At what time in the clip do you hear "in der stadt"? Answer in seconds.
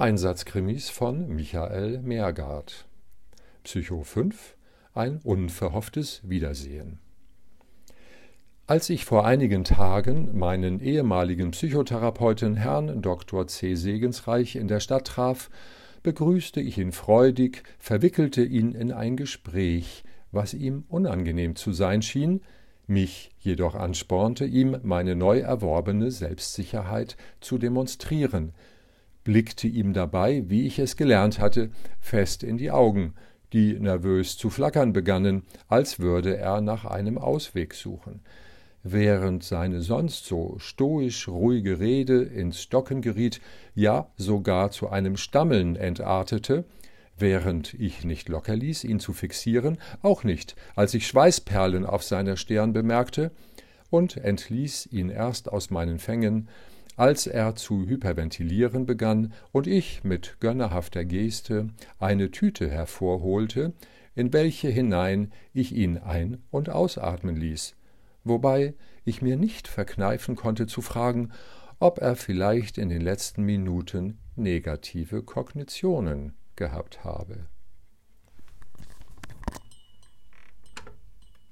14.56-15.06